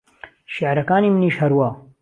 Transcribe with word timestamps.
شێعرەکانی 0.53 1.13
منیش 1.13 1.35
هەروا 1.41 1.69